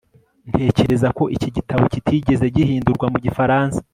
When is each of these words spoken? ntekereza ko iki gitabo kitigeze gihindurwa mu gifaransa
ntekereza 0.49 1.07
ko 1.17 1.23
iki 1.35 1.49
gitabo 1.55 1.83
kitigeze 1.93 2.45
gihindurwa 2.55 3.05
mu 3.13 3.17
gifaransa 3.25 3.79